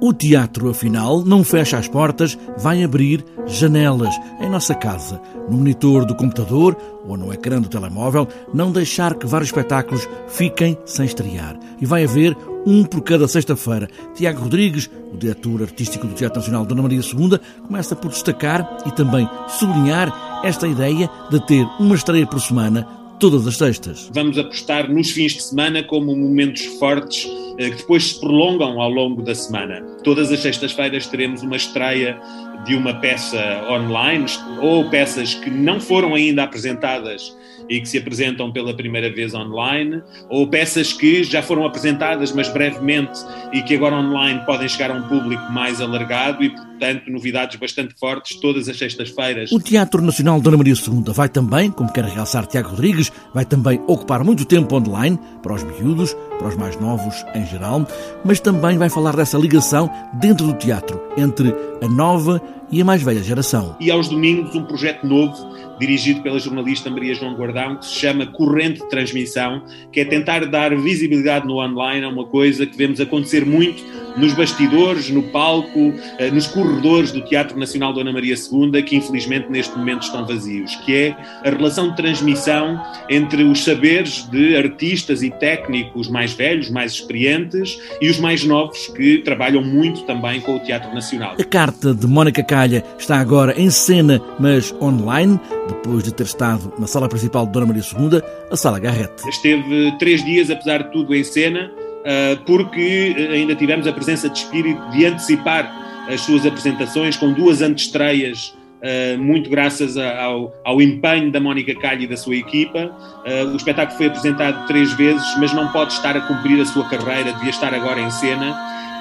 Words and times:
O 0.00 0.12
teatro, 0.12 0.68
afinal, 0.68 1.24
não 1.24 1.42
fecha 1.42 1.78
as 1.78 1.88
portas, 1.88 2.38
vai 2.58 2.82
abrir 2.82 3.24
janelas 3.46 4.14
em 4.40 4.48
nossa 4.48 4.74
casa, 4.74 5.20
no 5.48 5.56
monitor 5.56 6.04
do 6.04 6.14
computador 6.14 6.76
ou 7.06 7.16
no 7.16 7.32
ecrã 7.32 7.60
do 7.60 7.68
telemóvel, 7.68 8.28
não 8.52 8.70
deixar 8.70 9.14
que 9.14 9.26
vários 9.26 9.48
espetáculos 9.48 10.06
fiquem 10.28 10.76
sem 10.84 11.06
estrear. 11.06 11.58
E 11.80 11.86
vai 11.86 12.04
haver 12.04 12.36
um 12.66 12.84
por 12.84 13.00
cada 13.02 13.26
sexta-feira. 13.26 13.88
Tiago 14.14 14.42
Rodrigues, 14.42 14.90
o 15.12 15.16
diretor 15.16 15.62
artístico 15.62 16.06
do 16.06 16.14
Teatro 16.14 16.40
Nacional 16.40 16.66
Dona 16.66 16.82
Maria 16.82 17.00
II, 17.00 17.38
começa 17.66 17.96
por 17.96 18.10
destacar 18.10 18.78
e 18.84 18.90
também 18.90 19.28
sublinhar 19.48 20.42
esta 20.44 20.66
ideia 20.68 21.08
de 21.30 21.46
ter 21.46 21.66
uma 21.78 21.94
estreia 21.94 22.26
por 22.26 22.40
semana 22.40 22.86
todas 23.18 23.46
as 23.46 23.56
sextas. 23.56 24.10
Vamos 24.12 24.36
apostar 24.36 24.92
nos 24.92 25.10
fins 25.10 25.32
de 25.32 25.42
semana 25.42 25.82
como 25.82 26.14
momentos 26.14 26.64
fortes 26.78 27.26
que 27.56 27.76
depois 27.76 28.12
se 28.12 28.20
prolongam 28.20 28.80
ao 28.80 28.90
longo 28.90 29.22
da 29.22 29.34
semana. 29.34 29.80
Todas 30.04 30.30
as 30.30 30.40
sextas-feiras 30.40 31.06
teremos 31.06 31.42
uma 31.42 31.56
estreia 31.56 32.18
de 32.64 32.74
uma 32.74 32.94
peça 32.94 33.64
online 33.70 34.26
ou 34.60 34.88
peças 34.90 35.34
que 35.34 35.50
não 35.50 35.80
foram 35.80 36.14
ainda 36.14 36.42
apresentadas 36.42 37.34
e 37.68 37.80
que 37.80 37.88
se 37.88 37.98
apresentam 37.98 38.52
pela 38.52 38.74
primeira 38.74 39.12
vez 39.12 39.34
online, 39.34 40.02
ou 40.28 40.46
peças 40.46 40.92
que 40.92 41.24
já 41.24 41.42
foram 41.42 41.64
apresentadas, 41.64 42.32
mas 42.32 42.48
brevemente, 42.48 43.18
e 43.52 43.62
que 43.62 43.74
agora 43.74 43.96
online 43.96 44.40
podem 44.46 44.68
chegar 44.68 44.90
a 44.90 44.94
um 44.94 45.02
público 45.08 45.42
mais 45.50 45.80
alargado 45.80 46.42
e, 46.44 46.50
portanto, 46.50 47.10
novidades 47.10 47.56
bastante 47.56 47.94
fortes 47.98 48.38
todas 48.40 48.68
as 48.68 48.76
sextas-feiras. 48.76 49.50
O 49.52 49.60
Teatro 49.60 50.00
Nacional 50.02 50.40
Dona 50.40 50.56
Maria 50.56 50.74
II 50.74 51.12
vai 51.12 51.28
também, 51.28 51.70
como 51.70 51.92
quer 51.92 52.04
realçar 52.04 52.46
Tiago 52.46 52.70
Rodrigues, 52.70 53.10
vai 53.34 53.44
também 53.44 53.80
ocupar 53.86 54.22
muito 54.22 54.44
tempo 54.44 54.76
online 54.76 55.18
para 55.42 55.54
os 55.54 55.62
miúdos, 55.62 56.14
para 56.38 56.48
os 56.48 56.56
mais 56.56 56.78
novos 56.80 57.24
em 57.34 57.44
geral, 57.46 57.86
mas 58.24 58.40
também 58.40 58.76
vai 58.76 58.88
falar 58.88 59.16
dessa 59.16 59.38
ligação 59.38 59.90
dentro 60.12 60.46
do 60.46 60.54
teatro 60.54 61.00
entre 61.16 61.54
a 61.82 61.88
nova 61.88 62.40
e 62.70 62.80
a 62.80 62.84
mais 62.84 63.02
velha 63.02 63.22
geração. 63.22 63.76
E 63.80 63.90
aos 63.90 64.08
domingos 64.08 64.54
um 64.54 64.64
projeto 64.64 65.06
novo 65.06 65.56
dirigido 65.78 66.22
pela 66.22 66.38
jornalista 66.38 66.90
Maria 66.90 67.14
João 67.14 67.34
Guardão, 67.34 67.76
que 67.76 67.86
se 67.86 67.94
chama 67.94 68.26
Corrente 68.26 68.80
de 68.80 68.88
Transmissão, 68.88 69.62
que 69.92 70.00
é 70.00 70.04
tentar 70.04 70.46
dar 70.46 70.74
visibilidade 70.76 71.46
no 71.46 71.58
online 71.58 72.04
a 72.04 72.08
uma 72.08 72.24
coisa 72.24 72.66
que 72.66 72.76
vemos 72.76 73.00
acontecer 73.00 73.44
muito 73.44 73.82
nos 74.16 74.32
bastidores, 74.32 75.10
no 75.10 75.22
palco, 75.24 75.92
eh, 76.18 76.30
nos 76.30 76.46
corredores 76.46 77.12
do 77.12 77.20
Teatro 77.20 77.58
Nacional 77.58 77.92
Dona 77.92 78.12
Maria 78.12 78.34
II, 78.34 78.82
que 78.82 78.96
infelizmente 78.96 79.50
neste 79.50 79.76
momento 79.76 80.02
estão 80.02 80.26
vazios, 80.26 80.74
que 80.76 80.94
é 80.94 81.16
a 81.44 81.50
relação 81.50 81.90
de 81.90 81.96
transmissão 81.96 82.80
entre 83.10 83.44
os 83.44 83.62
saberes 83.62 84.26
de 84.30 84.56
artistas 84.56 85.22
e 85.22 85.30
técnicos 85.30 86.08
mais 86.08 86.32
velhos, 86.32 86.70
mais 86.70 86.92
experientes, 86.92 87.78
e 88.00 88.08
os 88.08 88.18
mais 88.18 88.42
novos, 88.44 88.86
que 88.88 89.18
trabalham 89.18 89.62
muito 89.62 90.02
também 90.04 90.40
com 90.40 90.56
o 90.56 90.60
Teatro 90.60 90.94
Nacional. 90.94 91.34
A 91.38 91.44
carta 91.44 91.94
de 91.94 92.06
Mónica 92.06 92.42
Calha 92.56 92.82
está 92.98 93.18
agora 93.18 93.52
em 93.60 93.68
cena, 93.68 94.18
mas 94.40 94.74
online, 94.80 95.38
depois 95.68 96.02
de 96.02 96.10
ter 96.10 96.22
estado 96.22 96.72
na 96.78 96.86
sala 96.86 97.06
principal 97.06 97.44
de 97.44 97.52
Dona 97.52 97.66
Maria 97.66 97.82
II, 97.82 98.22
a 98.50 98.56
Sala 98.56 98.78
Garrete. 98.78 99.28
Esteve 99.28 99.92
três 99.98 100.24
dias, 100.24 100.50
apesar 100.50 100.84
de 100.84 100.90
tudo, 100.90 101.14
em 101.14 101.22
cena, 101.22 101.70
ah, 102.06 102.40
porque 102.46 103.14
ainda 103.30 103.54
tivemos 103.54 103.86
a 103.86 103.92
presença 103.92 104.30
de 104.30 104.38
espírito 104.38 104.80
de 104.88 105.04
antecipar 105.04 105.70
as 106.08 106.22
suas 106.22 106.46
apresentações 106.46 107.14
com 107.18 107.30
duas 107.34 107.60
antestreias 107.60 108.54
Uh, 108.76 109.18
muito 109.18 109.48
graças 109.48 109.96
ao, 109.96 110.52
ao, 110.62 110.82
empenho 110.82 111.32
da 111.32 111.40
Mónica 111.40 111.74
Calha 111.74 112.04
e 112.04 112.06
da 112.06 112.16
sua 112.16 112.36
equipa. 112.36 112.94
Uh, 113.24 113.48
o 113.52 113.56
espetáculo 113.56 113.96
foi 113.96 114.06
apresentado 114.06 114.66
três 114.66 114.92
vezes, 114.92 115.26
mas 115.38 115.52
não 115.54 115.72
pode 115.72 115.94
estar 115.94 116.14
a 116.14 116.20
cumprir 116.20 116.60
a 116.60 116.66
sua 116.66 116.86
carreira, 116.88 117.32
devia 117.32 117.50
estar 117.50 117.74
agora 117.74 117.98
em 118.00 118.10
cena 118.10 118.54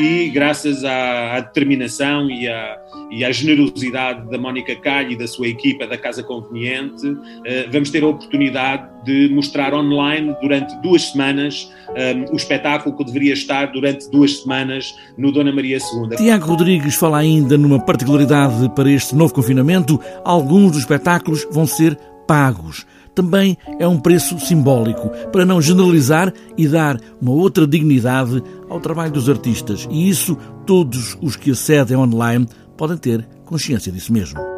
e 0.00 0.30
graças 0.30 0.82
à, 0.84 1.36
à 1.36 1.40
determinação 1.40 2.30
e 2.30 2.48
à, 2.48 2.78
e 3.10 3.24
à, 3.24 3.30
generosidade 3.30 4.30
da 4.30 4.38
Mónica 4.38 4.74
Calho 4.76 5.12
e 5.12 5.16
da 5.16 5.26
sua 5.26 5.48
equipa 5.48 5.86
da 5.86 5.98
Casa 5.98 6.22
Conveniente, 6.22 7.06
eh, 7.44 7.68
vamos 7.70 7.90
ter 7.90 8.02
a 8.02 8.06
oportunidade 8.06 8.88
de 9.04 9.28
mostrar 9.28 9.74
online 9.74 10.34
durante 10.40 10.74
duas 10.82 11.10
semanas 11.10 11.70
um, 11.90 12.32
o 12.32 12.36
espetáculo 12.36 12.96
que 12.96 13.04
deveria 13.04 13.32
estar 13.32 13.66
durante 13.72 14.08
duas 14.10 14.40
semanas 14.40 14.94
no 15.18 15.32
Dona 15.32 15.52
Maria 15.52 15.78
II. 15.78 16.16
Tiago 16.16 16.46
Rodrigues 16.46 16.94
fala 16.94 17.18
ainda 17.18 17.58
numa 17.58 17.80
particularidade 17.80 18.68
para 18.74 18.90
este 18.90 19.14
novo 19.14 19.34
confinamento: 19.34 20.00
alguns 20.24 20.72
dos 20.72 20.80
espetáculos 20.80 21.46
vão 21.50 21.66
ser 21.66 21.98
pagos 22.30 22.86
também 23.12 23.58
é 23.80 23.88
um 23.88 23.98
preço 23.98 24.38
simbólico, 24.38 25.10
para 25.32 25.44
não 25.44 25.60
generalizar 25.60 26.32
e 26.56 26.68
dar 26.68 26.96
uma 27.20 27.32
outra 27.32 27.66
dignidade 27.66 28.40
ao 28.68 28.78
trabalho 28.78 29.10
dos 29.10 29.28
artistas. 29.28 29.88
E 29.90 30.08
isso 30.08 30.38
todos 30.64 31.18
os 31.20 31.34
que 31.34 31.50
acedem 31.50 31.96
online 31.96 32.46
podem 32.76 32.96
ter 32.96 33.28
consciência 33.44 33.90
disso 33.90 34.12
mesmo. 34.12 34.49